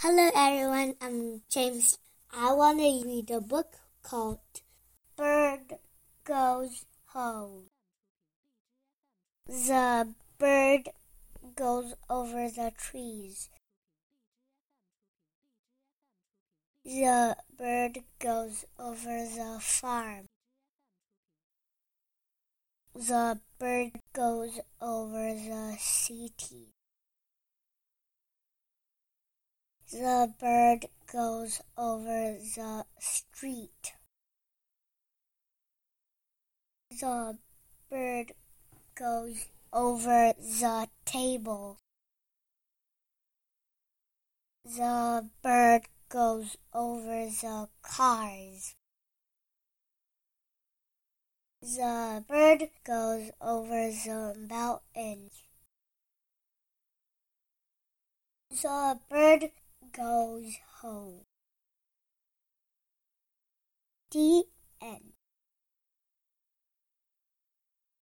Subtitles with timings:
[0.00, 0.94] Hello, everyone.
[1.00, 1.98] I'm James.
[2.32, 4.38] I want to read a book called
[5.16, 5.74] Bird
[6.22, 7.64] Goes Home.
[9.48, 10.90] The bird
[11.56, 13.50] goes over the trees.
[16.84, 20.26] The bird goes over the farm.
[22.94, 26.77] The bird goes over the city.
[29.90, 33.94] The bird goes over the street.
[36.90, 37.38] The
[37.88, 38.32] bird
[38.94, 41.78] goes over the table.
[44.66, 48.74] The bird goes over the cars.
[51.62, 55.44] The bird goes over the mountains.
[58.50, 59.50] The bird
[59.98, 61.24] goes home.
[64.12, 64.44] The
[64.80, 65.17] end.